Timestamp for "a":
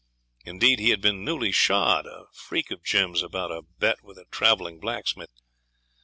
2.07-2.25, 3.51-3.61, 4.17-4.25